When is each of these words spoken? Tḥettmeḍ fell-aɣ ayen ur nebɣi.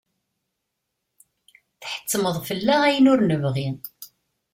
Tḥettmeḍ 1.81 2.35
fell-aɣ 2.47 2.81
ayen 2.87 3.09
ur 3.11 3.19
nebɣi. 3.23 3.67